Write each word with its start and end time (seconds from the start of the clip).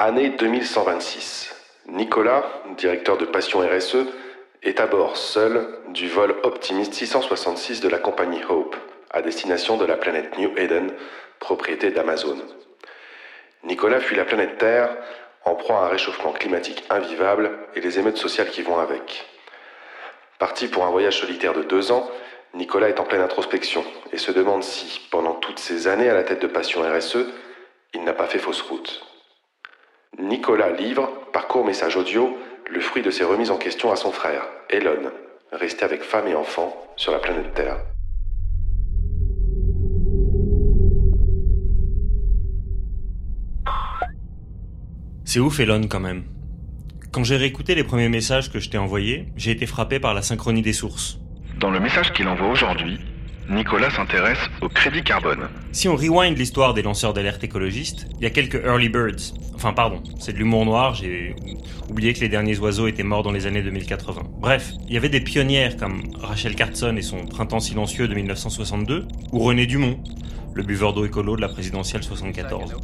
Année 0.00 0.28
2126. 0.28 1.52
Nicolas, 1.88 2.44
directeur 2.76 3.16
de 3.16 3.24
Passion 3.24 3.58
RSE, 3.58 4.06
est 4.62 4.78
à 4.78 4.86
bord 4.86 5.16
seul 5.16 5.66
du 5.88 6.06
vol 6.06 6.36
Optimist 6.44 6.94
666 6.94 7.80
de 7.80 7.88
la 7.88 7.98
compagnie 7.98 8.44
Hope 8.48 8.76
à 9.10 9.22
destination 9.22 9.76
de 9.76 9.84
la 9.84 9.96
planète 9.96 10.38
New 10.38 10.56
Eden, 10.56 10.92
propriété 11.40 11.90
d'Amazon. 11.90 12.38
Nicolas 13.64 13.98
fuit 13.98 14.14
la 14.14 14.24
planète 14.24 14.56
Terre 14.58 14.88
en 15.44 15.56
proie 15.56 15.80
à 15.80 15.86
un 15.86 15.88
réchauffement 15.88 16.30
climatique 16.30 16.84
invivable 16.90 17.50
et 17.74 17.80
les 17.80 17.98
émeutes 17.98 18.18
sociales 18.18 18.50
qui 18.50 18.62
vont 18.62 18.78
avec. 18.78 19.26
Parti 20.38 20.68
pour 20.68 20.84
un 20.84 20.90
voyage 20.90 21.18
solitaire 21.18 21.54
de 21.54 21.64
deux 21.64 21.90
ans, 21.90 22.08
Nicolas 22.54 22.88
est 22.88 23.00
en 23.00 23.04
pleine 23.04 23.22
introspection 23.22 23.84
et 24.12 24.18
se 24.18 24.30
demande 24.30 24.62
si, 24.62 25.08
pendant 25.10 25.34
toutes 25.34 25.58
ces 25.58 25.88
années 25.88 26.08
à 26.08 26.14
la 26.14 26.22
tête 26.22 26.42
de 26.42 26.46
Passion 26.46 26.82
RSE, 26.82 27.26
il 27.94 28.04
n'a 28.04 28.12
pas 28.12 28.26
fait 28.26 28.38
fausse 28.38 28.62
route. 28.62 29.04
Nicolas 30.16 30.70
livre, 30.70 31.10
par 31.32 31.48
court 31.48 31.64
message 31.64 31.96
audio, 31.96 32.36
le 32.70 32.80
fruit 32.80 33.02
de 33.02 33.10
ses 33.10 33.24
remises 33.24 33.50
en 33.50 33.58
question 33.58 33.92
à 33.92 33.96
son 33.96 34.10
frère, 34.10 34.42
Elon, 34.70 35.10
resté 35.52 35.84
avec 35.84 36.02
femme 36.02 36.26
et 36.28 36.34
enfants 36.34 36.74
sur 36.96 37.12
la 37.12 37.18
planète 37.18 37.52
Terre. 37.54 37.76
C'est 45.24 45.40
ouf 45.40 45.60
Elon 45.60 45.88
quand 45.88 46.00
même. 46.00 46.24
Quand 47.12 47.22
j'ai 47.22 47.36
réécouté 47.36 47.74
les 47.74 47.84
premiers 47.84 48.08
messages 48.08 48.50
que 48.50 48.58
je 48.58 48.70
t'ai 48.70 48.78
envoyés, 48.78 49.28
j'ai 49.36 49.50
été 49.50 49.66
frappé 49.66 50.00
par 50.00 50.14
la 50.14 50.22
synchronie 50.22 50.62
des 50.62 50.72
sources. 50.72 51.18
Dans 51.58 51.70
le 51.70 51.80
message 51.80 52.12
qu'il 52.12 52.28
envoie 52.28 52.48
aujourd'hui, 52.48 52.98
Nicolas 53.50 53.90
s'intéresse 53.90 54.38
au 54.60 54.68
crédit 54.68 55.02
carbone. 55.02 55.48
Si 55.72 55.88
on 55.88 55.96
rewind 55.96 56.36
l'histoire 56.36 56.74
des 56.74 56.82
lanceurs 56.82 57.14
d'alerte 57.14 57.42
écologistes, 57.42 58.06
il 58.18 58.22
y 58.22 58.26
a 58.26 58.30
quelques 58.30 58.62
early 58.62 58.90
birds. 58.90 59.32
Enfin 59.54 59.72
pardon, 59.72 60.02
c'est 60.18 60.34
de 60.34 60.38
l'humour 60.38 60.66
noir, 60.66 60.94
j'ai 60.94 61.34
oublié 61.88 62.12
que 62.12 62.20
les 62.20 62.28
derniers 62.28 62.58
oiseaux 62.58 62.88
étaient 62.88 63.02
morts 63.02 63.22
dans 63.22 63.32
les 63.32 63.46
années 63.46 63.62
2080. 63.62 64.22
Bref, 64.38 64.72
il 64.86 64.92
y 64.92 64.98
avait 64.98 65.08
des 65.08 65.22
pionnières 65.22 65.78
comme 65.78 66.02
Rachel 66.20 66.54
Carson 66.54 66.94
et 66.96 67.02
son 67.02 67.24
Printemps 67.24 67.60
silencieux 67.60 68.06
de 68.06 68.14
1962, 68.14 69.08
ou 69.32 69.38
René 69.38 69.64
Dumont, 69.64 69.98
le 70.52 70.62
buveur 70.62 70.92
d'eau 70.92 71.06
écolo 71.06 71.34
de 71.34 71.40
la 71.40 71.48
présidentielle 71.48 72.02
74. 72.02 72.76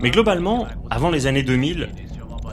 Mais 0.00 0.10
globalement, 0.10 0.66
avant 0.88 1.10
les 1.10 1.26
années 1.26 1.42
2000, 1.42 1.90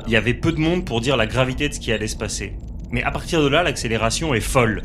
il 0.06 0.12
y 0.12 0.18
avait 0.18 0.34
peu 0.34 0.52
de 0.52 0.60
monde 0.60 0.84
pour 0.84 1.00
dire 1.00 1.16
la 1.16 1.28
gravité 1.28 1.70
de 1.70 1.74
ce 1.74 1.80
qui 1.80 1.94
allait 1.94 2.08
se 2.08 2.18
passer. 2.18 2.56
Mais 2.92 3.04
à 3.04 3.12
partir 3.12 3.42
de 3.42 3.48
là, 3.48 3.64
l'accélération 3.64 4.34
est 4.34 4.42
folle. 4.42 4.82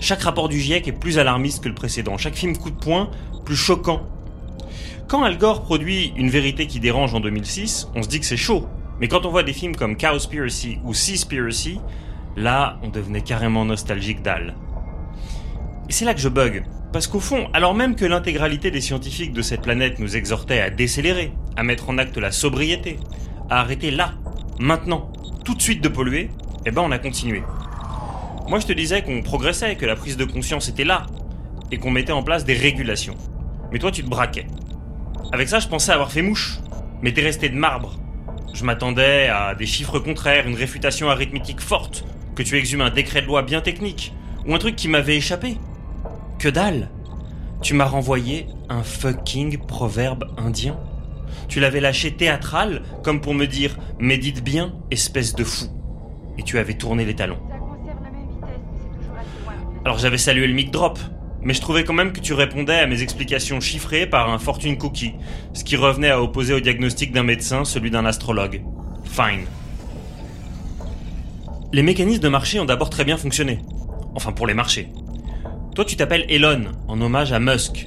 Chaque 0.00 0.22
rapport 0.22 0.48
du 0.48 0.58
GIEC 0.58 0.88
est 0.88 0.92
plus 0.92 1.18
alarmiste 1.18 1.62
que 1.62 1.68
le 1.68 1.74
précédent, 1.74 2.16
chaque 2.16 2.34
film 2.34 2.56
coup 2.56 2.70
de 2.70 2.76
poing 2.76 3.10
plus 3.44 3.54
choquant. 3.54 4.00
Quand 5.08 5.22
Al 5.24 5.36
Gore 5.36 5.62
produit 5.62 6.14
Une 6.16 6.30
vérité 6.30 6.66
qui 6.66 6.80
dérange 6.80 7.14
en 7.14 7.20
2006, 7.20 7.88
on 7.94 8.02
se 8.02 8.08
dit 8.08 8.18
que 8.18 8.24
c'est 8.24 8.38
chaud. 8.38 8.66
Mais 8.98 9.08
quand 9.08 9.26
on 9.26 9.30
voit 9.30 9.42
des 9.42 9.52
films 9.52 9.76
comme 9.76 9.98
Cowspiracy 9.98 10.78
ou 10.84 10.94
Seaspiracy, 10.94 11.80
là, 12.34 12.78
on 12.82 12.88
devenait 12.88 13.20
carrément 13.20 13.66
nostalgique 13.66 14.22
d'Al. 14.22 14.54
Et 15.90 15.92
c'est 15.92 16.06
là 16.06 16.14
que 16.14 16.20
je 16.20 16.30
bug. 16.30 16.64
Parce 16.94 17.06
qu'au 17.06 17.20
fond, 17.20 17.48
alors 17.52 17.74
même 17.74 17.94
que 17.94 18.06
l'intégralité 18.06 18.70
des 18.70 18.80
scientifiques 18.80 19.34
de 19.34 19.42
cette 19.42 19.62
planète 19.62 19.98
nous 19.98 20.16
exhortait 20.16 20.60
à 20.60 20.70
décélérer, 20.70 21.32
à 21.56 21.62
mettre 21.62 21.90
en 21.90 21.98
acte 21.98 22.16
la 22.16 22.32
sobriété, 22.32 22.98
à 23.50 23.60
arrêter 23.60 23.90
là, 23.90 24.14
maintenant, 24.58 25.12
tout 25.44 25.54
de 25.54 25.60
suite 25.60 25.82
de 25.82 25.88
polluer, 25.88 26.30
eh 26.64 26.70
ben 26.70 26.82
on 26.82 26.90
a 26.90 26.98
continué. 26.98 27.42
Moi, 28.50 28.58
je 28.58 28.66
te 28.66 28.72
disais 28.72 29.02
qu'on 29.02 29.22
progressait, 29.22 29.76
que 29.76 29.86
la 29.86 29.94
prise 29.94 30.16
de 30.16 30.24
conscience 30.24 30.68
était 30.68 30.82
là, 30.82 31.06
et 31.70 31.78
qu'on 31.78 31.92
mettait 31.92 32.10
en 32.10 32.24
place 32.24 32.44
des 32.44 32.54
régulations. 32.54 33.14
Mais 33.70 33.78
toi, 33.78 33.92
tu 33.92 34.02
te 34.02 34.08
braquais. 34.08 34.48
Avec 35.30 35.48
ça, 35.48 35.60
je 35.60 35.68
pensais 35.68 35.92
avoir 35.92 36.10
fait 36.10 36.20
mouche, 36.20 36.58
mais 37.00 37.12
t'es 37.12 37.20
resté 37.20 37.48
de 37.48 37.54
marbre. 37.54 38.00
Je 38.52 38.64
m'attendais 38.64 39.28
à 39.28 39.54
des 39.54 39.66
chiffres 39.66 40.00
contraires, 40.00 40.48
une 40.48 40.56
réfutation 40.56 41.08
arithmétique 41.08 41.60
forte, 41.60 42.04
que 42.34 42.42
tu 42.42 42.58
exhumes 42.58 42.80
un 42.80 42.90
décret 42.90 43.22
de 43.22 43.28
loi 43.28 43.42
bien 43.42 43.60
technique, 43.60 44.12
ou 44.44 44.52
un 44.52 44.58
truc 44.58 44.74
qui 44.74 44.88
m'avait 44.88 45.16
échappé. 45.16 45.56
Que 46.40 46.48
dalle 46.48 46.90
Tu 47.62 47.74
m'as 47.74 47.84
renvoyé 47.84 48.48
un 48.68 48.82
fucking 48.82 49.58
proverbe 49.58 50.24
indien 50.36 50.76
Tu 51.46 51.60
l'avais 51.60 51.78
lâché 51.78 52.16
théâtral, 52.16 52.82
comme 53.04 53.20
pour 53.20 53.34
me 53.34 53.46
dire 53.46 53.78
médite 54.00 54.42
bien, 54.42 54.74
espèce 54.90 55.36
de 55.36 55.44
fou. 55.44 55.66
Et 56.36 56.42
tu 56.42 56.58
avais 56.58 56.74
tourné 56.74 57.04
les 57.04 57.14
talons. 57.14 57.49
Alors 59.84 59.98
j'avais 59.98 60.18
salué 60.18 60.46
le 60.46 60.52
mic 60.52 60.70
drop, 60.70 60.98
mais 61.42 61.54
je 61.54 61.60
trouvais 61.62 61.84
quand 61.84 61.94
même 61.94 62.12
que 62.12 62.20
tu 62.20 62.34
répondais 62.34 62.78
à 62.78 62.86
mes 62.86 63.00
explications 63.02 63.60
chiffrées 63.60 64.06
par 64.06 64.28
un 64.28 64.38
fortune 64.38 64.76
cookie, 64.76 65.14
ce 65.54 65.64
qui 65.64 65.76
revenait 65.76 66.10
à 66.10 66.20
opposer 66.20 66.52
au 66.52 66.60
diagnostic 66.60 67.12
d'un 67.12 67.22
médecin 67.22 67.64
celui 67.64 67.90
d'un 67.90 68.04
astrologue. 68.04 68.62
Fine. 69.04 69.46
Les 71.72 71.82
mécanismes 71.82 72.20
de 72.20 72.28
marché 72.28 72.60
ont 72.60 72.66
d'abord 72.66 72.90
très 72.90 73.04
bien 73.04 73.16
fonctionné. 73.16 73.60
Enfin 74.14 74.32
pour 74.32 74.46
les 74.46 74.54
marchés. 74.54 74.90
Toi 75.74 75.86
tu 75.86 75.96
t'appelles 75.96 76.26
Elon, 76.28 76.64
en 76.86 77.00
hommage 77.00 77.32
à 77.32 77.40
Musk. 77.40 77.86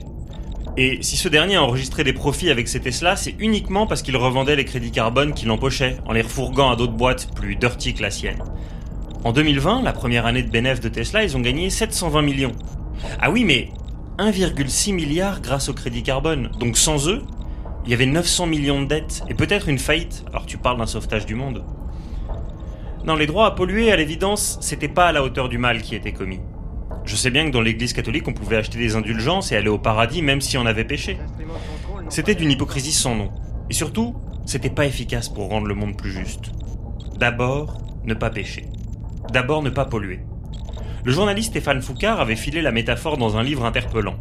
Et 0.75 0.97
si 1.03 1.15
ce 1.15 1.27
dernier 1.27 1.57
a 1.57 1.63
enregistré 1.63 2.03
des 2.03 2.13
profits 2.13 2.49
avec 2.49 2.67
ses 2.67 2.79
Tesla, 2.79 3.15
c'est 3.15 3.35
uniquement 3.37 3.85
parce 3.85 4.01
qu'il 4.01 4.17
revendait 4.17 4.55
les 4.55 4.65
crédits 4.65 4.89
carbone 4.89 5.35
qu'il 5.35 5.51
empochait, 5.51 5.97
en 6.07 6.13
les 6.13 6.23
refourguant 6.23 6.71
à 6.71 6.75
d'autres 6.75 6.93
boîtes 6.93 7.29
plus 7.35 7.55
dirty 7.55 7.93
que 7.93 8.01
la 8.01 8.09
sienne. 8.09 8.43
En 9.23 9.31
2020, 9.31 9.83
la 9.83 9.93
première 9.93 10.25
année 10.25 10.43
de 10.43 10.49
bénéfice 10.49 10.81
de 10.81 10.89
Tesla, 10.89 11.23
ils 11.23 11.37
ont 11.37 11.39
gagné 11.39 11.69
720 11.69 12.21
millions. 12.23 12.51
Ah 13.21 13.31
oui, 13.31 13.45
mais 13.45 13.69
1,6 14.17 14.93
milliard 14.93 15.39
grâce 15.39 15.69
au 15.69 15.73
crédit 15.73 16.03
carbone. 16.03 16.51
Donc 16.59 16.75
sans 16.75 17.07
eux, 17.07 17.23
il 17.85 17.91
y 17.91 17.93
avait 17.93 18.05
900 18.05 18.47
millions 18.47 18.81
de 18.81 18.87
dettes 18.87 19.23
et 19.29 19.33
peut-être 19.33 19.69
une 19.69 19.79
faillite. 19.79 20.25
Alors 20.29 20.45
tu 20.45 20.57
parles 20.57 20.77
d'un 20.77 20.87
sauvetage 20.87 21.25
du 21.25 21.35
monde. 21.35 21.63
Non, 23.05 23.15
les 23.15 23.25
droits 23.25 23.45
à 23.45 23.51
polluer, 23.51 23.93
à 23.93 23.95
l'évidence, 23.95 24.57
c'était 24.59 24.89
pas 24.89 25.07
à 25.07 25.11
la 25.13 25.23
hauteur 25.23 25.47
du 25.47 25.57
mal 25.57 25.81
qui 25.81 25.95
était 25.95 26.11
commis. 26.11 26.41
Je 27.05 27.15
sais 27.15 27.31
bien 27.31 27.45
que 27.45 27.51
dans 27.51 27.61
l'église 27.61 27.93
catholique, 27.93 28.27
on 28.27 28.33
pouvait 28.33 28.57
acheter 28.57 28.77
des 28.77 28.97
indulgences 28.97 29.53
et 29.53 29.55
aller 29.55 29.69
au 29.69 29.79
paradis 29.79 30.21
même 30.21 30.41
si 30.41 30.57
on 30.57 30.65
avait 30.65 30.83
péché. 30.83 31.17
C'était 32.09 32.35
d'une 32.35 32.51
hypocrisie 32.51 32.91
sans 32.91 33.15
nom. 33.15 33.31
Et 33.69 33.73
surtout, 33.73 34.15
c'était 34.45 34.69
pas 34.69 34.85
efficace 34.85 35.29
pour 35.29 35.47
rendre 35.47 35.67
le 35.67 35.75
monde 35.75 35.95
plus 35.95 36.11
juste. 36.11 36.51
D'abord, 37.17 37.77
ne 38.03 38.13
pas 38.13 38.29
pécher. 38.29 38.67
D'abord 39.31 39.63
ne 39.63 39.69
pas 39.69 39.85
polluer. 39.85 40.19
Le 41.05 41.11
journaliste 41.11 41.51
Stéphane 41.51 41.81
Foucard 41.81 42.19
avait 42.19 42.35
filé 42.35 42.61
la 42.61 42.71
métaphore 42.71 43.17
dans 43.17 43.37
un 43.37 43.43
livre 43.43 43.65
interpellant. 43.65 44.15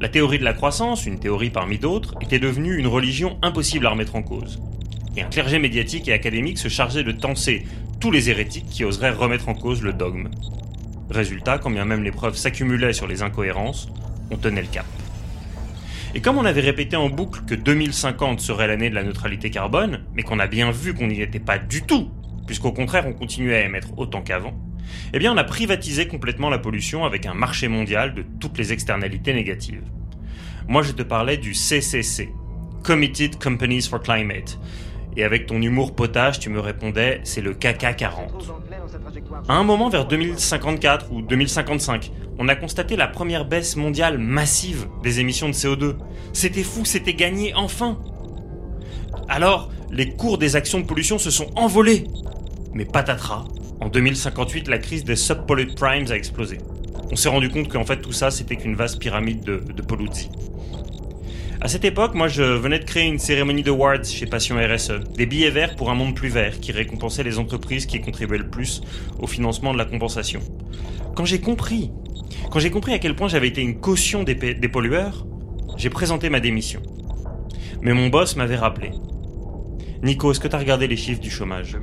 La 0.00 0.08
théorie 0.08 0.38
de 0.38 0.44
la 0.44 0.52
croissance, 0.52 1.06
une 1.06 1.18
théorie 1.18 1.50
parmi 1.50 1.78
d'autres, 1.78 2.14
était 2.20 2.38
devenue 2.38 2.76
une 2.76 2.86
religion 2.86 3.38
impossible 3.42 3.86
à 3.86 3.90
remettre 3.90 4.16
en 4.16 4.22
cause. 4.22 4.60
Et 5.16 5.22
un 5.22 5.28
clergé 5.28 5.58
médiatique 5.58 6.08
et 6.08 6.12
académique 6.12 6.58
se 6.58 6.68
chargeait 6.68 7.04
de 7.04 7.12
tenser 7.12 7.66
tous 8.00 8.10
les 8.10 8.28
hérétiques 8.30 8.68
qui 8.68 8.84
oseraient 8.84 9.10
remettre 9.10 9.48
en 9.48 9.54
cause 9.54 9.82
le 9.82 9.92
dogme. 9.92 10.28
Résultat, 11.10 11.58
quand 11.58 11.70
bien 11.70 11.84
même 11.84 12.02
les 12.02 12.10
preuves 12.10 12.36
s'accumulaient 12.36 12.92
sur 12.92 13.06
les 13.06 13.22
incohérences, 13.22 13.88
on 14.30 14.36
tenait 14.36 14.62
le 14.62 14.68
cap. 14.68 14.86
Et 16.14 16.20
comme 16.20 16.38
on 16.38 16.44
avait 16.44 16.60
répété 16.60 16.96
en 16.96 17.08
boucle 17.08 17.42
que 17.46 17.54
2050 17.54 18.40
serait 18.40 18.66
l'année 18.66 18.90
de 18.90 18.94
la 18.94 19.02
neutralité 19.02 19.50
carbone, 19.50 20.00
mais 20.14 20.22
qu'on 20.22 20.38
a 20.38 20.46
bien 20.46 20.70
vu 20.70 20.94
qu'on 20.94 21.06
n'y 21.06 21.20
était 21.20 21.40
pas 21.40 21.58
du 21.58 21.82
tout 21.82 22.10
puisqu'au 22.46 22.72
contraire 22.72 23.04
on 23.06 23.12
continuait 23.12 23.56
à 23.56 23.64
émettre 23.64 23.88
autant 23.96 24.22
qu'avant, 24.22 24.54
eh 25.12 25.18
bien 25.18 25.32
on 25.32 25.36
a 25.36 25.44
privatisé 25.44 26.08
complètement 26.08 26.50
la 26.50 26.58
pollution 26.58 27.04
avec 27.04 27.26
un 27.26 27.34
marché 27.34 27.68
mondial 27.68 28.14
de 28.14 28.24
toutes 28.40 28.58
les 28.58 28.72
externalités 28.72 29.34
négatives. 29.34 29.82
Moi 30.68 30.82
je 30.82 30.92
te 30.92 31.02
parlais 31.02 31.36
du 31.36 31.54
CCC, 31.54 32.30
Committed 32.82 33.42
Companies 33.42 33.82
for 33.82 34.00
Climate, 34.00 34.58
et 35.16 35.24
avec 35.24 35.46
ton 35.46 35.60
humour 35.60 35.94
potage 35.94 36.38
tu 36.38 36.50
me 36.50 36.60
répondais 36.60 37.20
c'est 37.24 37.40
le 37.42 37.54
KK 37.54 37.96
40. 37.96 38.52
À 39.48 39.54
un 39.54 39.64
moment 39.64 39.88
vers 39.88 40.06
2054 40.06 41.12
ou 41.12 41.22
2055, 41.22 42.10
on 42.38 42.48
a 42.48 42.54
constaté 42.54 42.96
la 42.96 43.06
première 43.06 43.44
baisse 43.44 43.76
mondiale 43.76 44.18
massive 44.18 44.86
des 45.02 45.20
émissions 45.20 45.48
de 45.48 45.54
CO2. 45.54 45.96
C'était 46.32 46.62
fou, 46.62 46.84
c'était 46.84 47.14
gagné 47.14 47.54
enfin. 47.54 47.98
Alors, 49.28 49.70
les 49.90 50.10
cours 50.10 50.38
des 50.38 50.56
actions 50.56 50.80
de 50.80 50.86
pollution 50.86 51.18
se 51.18 51.30
sont 51.30 51.50
envolés. 51.56 52.04
Mais 52.76 52.84
patatras, 52.84 53.46
en 53.80 53.88
2058, 53.88 54.68
la 54.68 54.76
crise 54.76 55.02
des 55.02 55.16
subpollute 55.16 55.74
primes 55.76 56.10
a 56.10 56.14
explosé. 56.14 56.58
On 57.10 57.16
s'est 57.16 57.30
rendu 57.30 57.48
compte 57.48 57.68
qu'en 57.68 57.86
fait 57.86 58.02
tout 58.02 58.12
ça, 58.12 58.30
c'était 58.30 58.56
qu'une 58.56 58.74
vaste 58.74 58.98
pyramide 58.98 59.42
de, 59.44 59.62
de. 59.72 59.82
À 61.62 61.68
cette 61.68 61.86
époque, 61.86 62.12
moi 62.12 62.28
je 62.28 62.42
venais 62.42 62.78
de 62.78 62.84
créer 62.84 63.06
une 63.06 63.18
cérémonie 63.18 63.62
d'awards 63.62 64.04
chez 64.04 64.26
Passion 64.26 64.56
RSE, 64.56 65.00
des 65.16 65.24
billets 65.24 65.48
verts 65.48 65.74
pour 65.74 65.90
un 65.90 65.94
monde 65.94 66.14
plus 66.14 66.28
vert 66.28 66.60
qui 66.60 66.70
récompensait 66.70 67.22
les 67.22 67.38
entreprises 67.38 67.86
qui 67.86 67.98
contribuaient 68.02 68.36
le 68.36 68.50
plus 68.50 68.82
au 69.18 69.26
financement 69.26 69.72
de 69.72 69.78
la 69.78 69.86
compensation. 69.86 70.40
Quand 71.14 71.24
j'ai 71.24 71.40
compris, 71.40 71.92
quand 72.50 72.58
j'ai 72.58 72.70
compris 72.70 72.92
à 72.92 72.98
quel 72.98 73.16
point 73.16 73.28
j'avais 73.28 73.48
été 73.48 73.62
une 73.62 73.80
caution 73.80 74.22
des 74.22 74.68
pollueurs, 74.68 75.24
j'ai 75.78 75.88
présenté 75.88 76.28
ma 76.28 76.40
démission. 76.40 76.82
Mais 77.80 77.94
mon 77.94 78.08
boss 78.08 78.36
m'avait 78.36 78.56
rappelé. 78.56 78.90
Nico, 80.02 80.30
est-ce 80.30 80.40
que 80.40 80.48
t'as 80.48 80.58
regardé 80.58 80.86
les 80.86 80.96
chiffres 80.96 81.20
du 81.20 81.30
chômage 81.30 81.76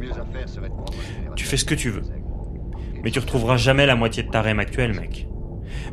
Tu 1.36 1.46
fais 1.46 1.58
ce 1.58 1.66
que 1.66 1.76
tu 1.76 1.90
veux. 1.90 2.04
Mais 3.04 3.12
tu 3.12 3.20
retrouveras 3.20 3.58
jamais 3.58 3.86
la 3.86 3.96
moitié 3.96 4.24
de 4.24 4.30
ta 4.30 4.42
REM 4.42 4.60
actuelle, 4.60 4.94
mec. 4.94 5.28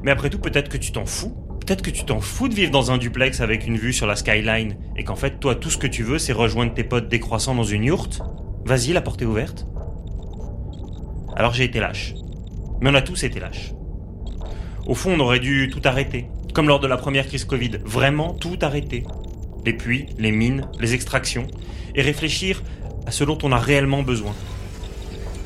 Mais 0.03 0.11
après 0.11 0.31
tout, 0.31 0.39
peut-être 0.39 0.69
que 0.69 0.79
tu 0.79 0.93
t'en 0.93 1.07
fous 1.07 1.35
Peut-être 1.61 1.83
que 1.83 1.91
tu 1.91 2.05
t'en 2.05 2.21
fous 2.21 2.49
de 2.49 2.55
vivre 2.55 2.71
dans 2.71 2.91
un 2.91 2.99
duplex 2.99 3.41
avec 3.41 3.67
une 3.67 3.77
vue 3.77 3.93
sur 3.93 4.07
la 4.07 4.17
skyline 4.17 4.77
et 4.97 5.05
qu'en 5.05 5.15
fait, 5.15 5.39
toi, 5.39 5.55
tout 5.55 5.71
ce 5.71 5.79
que 5.79 5.87
tu 5.87 6.03
veux, 6.03 6.19
c'est 6.19 6.33
rejoindre 6.33 6.75
tes 6.75 6.85
potes 6.85 7.09
décroissants 7.09 7.55
dans 7.55 7.65
une 7.65 7.85
yourte 7.85 8.23
Vas-y, 8.65 8.93
la 8.93 9.01
porte 9.01 9.23
est 9.23 9.27
ouverte. 9.27 9.67
Alors 11.37 11.53
j'ai 11.53 11.65
été 11.65 11.81
lâche. 11.81 12.15
Mais 12.81 12.91
on 12.91 12.95
a 12.95 13.03
tous 13.03 13.23
été 13.25 13.41
lâches. 13.41 13.73
Au 14.87 14.95
fond, 14.95 15.13
on 15.17 15.21
aurait 15.21 15.39
dû 15.39 15.71
tout 15.71 15.81
arrêter. 15.85 16.27
Comme 16.55 16.67
lors 16.67 16.81
de 16.81 16.87
la 16.87 16.97
première 16.97 17.27
crise 17.27 17.45
Covid. 17.45 17.79
Vraiment 17.85 18.35
tout 18.35 18.59
arrêter. 18.63 19.05
Les 19.65 19.73
puits, 19.73 20.07
les 20.19 20.33
mines, 20.33 20.67
les 20.81 20.95
extractions. 20.95 21.47
Et 21.95 22.03
réfléchir 22.03 22.63
à 23.07 23.11
ce 23.11 23.25
dont 23.25 23.39
on 23.43 23.53
a 23.53 23.59
réellement 23.59 24.03
besoin. 24.03 24.35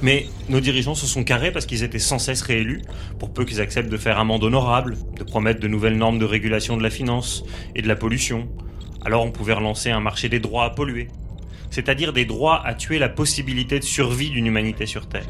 Mais 0.02 0.26
nos 0.50 0.61
dirigeants 0.61 0.94
se 0.94 1.06
sont 1.06 1.25
carrés 1.25 1.50
parce 1.50 1.64
qu'ils 1.64 1.82
étaient 1.82 1.99
sans 1.99 2.19
cesse 2.19 2.43
réélus, 2.43 2.82
pour 3.19 3.32
peu 3.32 3.44
qu'ils 3.44 3.61
acceptent 3.61 3.88
de 3.88 3.96
faire 3.96 4.19
amende 4.19 4.44
honorable, 4.44 4.96
de 5.16 5.25
promettre 5.25 5.61
de 5.61 5.69
nouvelles 5.69 5.96
normes 5.96 6.19
de 6.19 6.26
régulation 6.26 6.76
de 6.76 6.82
la 6.82 6.90
finance 6.90 7.44
et 7.75 7.81
de 7.81 7.88
la 7.88 7.96
pollution. 7.96 8.49
Alors 9.05 9.25
on 9.25 9.31
pouvait 9.31 9.55
relancer 9.55 9.90
un 9.90 10.00
marché 10.00 10.28
des 10.28 10.40
droits 10.40 10.64
à 10.64 10.70
polluer, 10.70 11.08
c'est-à-dire 11.70 12.12
des 12.12 12.26
droits 12.26 12.64
à 12.67 12.75
tuer 12.75 12.99
la 12.99 13.08
possibilité 13.08 13.78
de 13.78 13.84
survie 13.84 14.31
d'une 14.31 14.46
humanité 14.46 14.84
sur 14.84 15.08
Terre. 15.08 15.28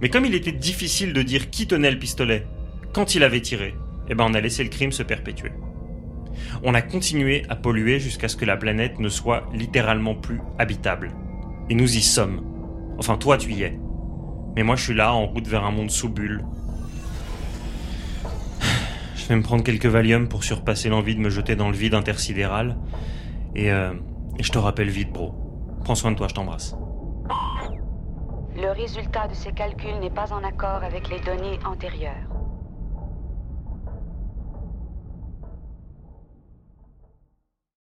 Mais 0.00 0.08
comme 0.08 0.24
il 0.24 0.34
était 0.34 0.52
difficile 0.52 1.12
de 1.12 1.22
dire 1.22 1.50
qui 1.50 1.66
tenait 1.66 1.90
le 1.90 1.98
pistolet, 1.98 2.46
quand 2.92 3.14
il 3.14 3.22
avait 3.22 3.40
tiré, 3.40 3.74
eh 4.08 4.14
ben 4.14 4.24
on 4.24 4.34
a 4.34 4.40
laissé 4.40 4.62
le 4.62 4.70
crime 4.70 4.92
se 4.92 5.02
perpétuer. 5.02 5.52
On 6.62 6.74
a 6.74 6.82
continué 6.82 7.44
à 7.48 7.56
polluer 7.56 7.98
jusqu'à 7.98 8.28
ce 8.28 8.36
que 8.36 8.44
la 8.44 8.56
planète 8.56 8.98
ne 8.98 9.08
soit 9.08 9.48
littéralement 9.52 10.14
plus 10.14 10.40
habitable. 10.58 11.12
Et 11.68 11.74
nous 11.74 11.96
y 11.96 12.02
sommes. 12.02 12.42
Enfin, 12.98 13.16
toi, 13.16 13.36
tu 13.36 13.52
y 13.52 13.62
es. 13.62 13.78
Mais 14.54 14.62
moi, 14.62 14.76
je 14.76 14.82
suis 14.82 14.94
là, 14.94 15.12
en 15.12 15.26
route 15.26 15.46
vers 15.46 15.64
un 15.64 15.70
monde 15.70 15.90
sous 15.90 16.08
bulle. 16.08 16.44
Je 19.14 19.26
vais 19.28 19.36
me 19.36 19.42
prendre 19.42 19.64
quelques 19.64 19.86
Valium 19.86 20.28
pour 20.28 20.44
surpasser 20.44 20.88
l'envie 20.88 21.14
de 21.14 21.20
me 21.20 21.30
jeter 21.30 21.56
dans 21.56 21.68
le 21.68 21.76
vide 21.76 21.94
intersidéral. 21.94 22.76
Et, 23.54 23.72
euh, 23.72 23.92
et 24.38 24.42
je 24.42 24.52
te 24.52 24.58
rappelle 24.58 24.88
vite, 24.88 25.12
bro. 25.12 25.34
Prends 25.84 25.94
soin 25.94 26.12
de 26.12 26.16
toi, 26.16 26.28
je 26.28 26.34
t'embrasse. 26.34 26.76
Le 28.56 28.70
résultat 28.70 29.28
de 29.28 29.34
ces 29.34 29.52
calculs 29.52 29.98
n'est 30.00 30.10
pas 30.10 30.32
en 30.32 30.42
accord 30.42 30.82
avec 30.82 31.10
les 31.10 31.20
données 31.20 31.58
antérieures. 31.66 32.35